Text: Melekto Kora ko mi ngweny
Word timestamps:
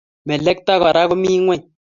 Melekto 0.27 0.73
Kora 0.81 1.01
ko 1.09 1.15
mi 1.21 1.31
ngweny 1.41 1.63